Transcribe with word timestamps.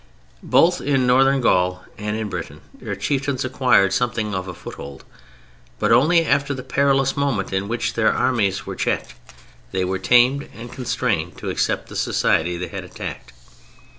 Both 0.41 0.81
in 0.81 1.05
Northern 1.05 1.41
Gaul 1.41 1.85
and 1.95 2.17
in 2.17 2.27
Britain 2.27 2.61
their 2.73 2.95
chieftains 2.95 3.45
acquired 3.45 3.93
something 3.93 4.33
of 4.33 4.47
a 4.47 4.53
foothold, 4.55 5.03
but 5.77 5.91
only 5.91 6.25
after 6.25 6.55
the 6.55 6.63
perilous 6.63 7.15
moment 7.15 7.53
in 7.53 7.67
which 7.67 7.93
their 7.93 8.11
armies 8.11 8.65
were 8.65 8.75
checked; 8.75 9.13
they 9.71 9.85
were 9.85 9.99
tamed 9.99 10.49
and 10.55 10.73
constrained 10.73 11.37
to 11.37 11.51
accept 11.51 11.87
the 11.87 11.95
society 11.95 12.57
they 12.57 12.69
had 12.69 12.83
attacked. 12.83 13.31